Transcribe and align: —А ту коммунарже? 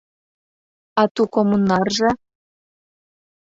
—А 1.01 1.03
ту 1.13 1.23
коммунарже? 1.33 2.09